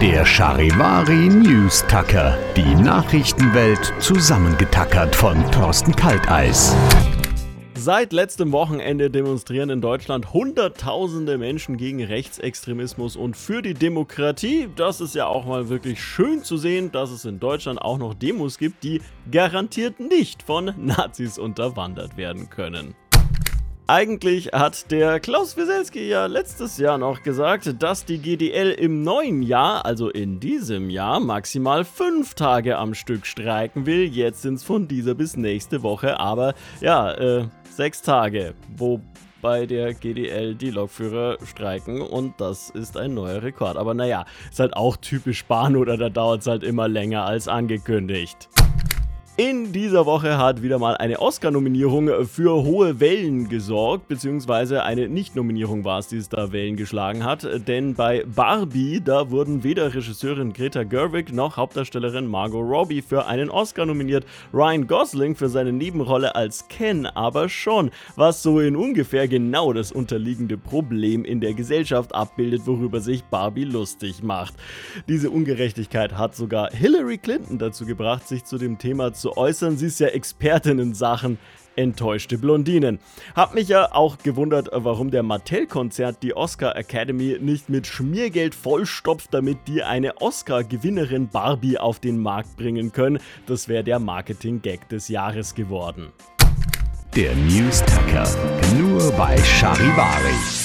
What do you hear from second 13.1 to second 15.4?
und für die Demokratie. Das ist ja